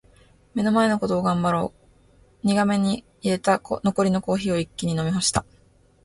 [0.55, 1.77] 「目の前のことを頑張ろう」
[2.49, 5.45] 苦めに淹れた残りのコーヒーを一気に飲み干した。